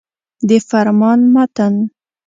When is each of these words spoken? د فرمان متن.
د 0.47 0.49
فرمان 0.69 1.19
متن. 1.33 1.73